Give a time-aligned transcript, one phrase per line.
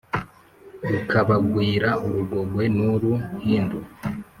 [0.91, 3.11] rukabagwira urugogwe nuru
[3.43, 3.79] hindu.